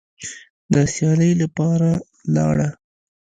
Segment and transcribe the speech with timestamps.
[0.73, 1.89] د سیالۍ لپاره
[2.35, 2.67] لاړه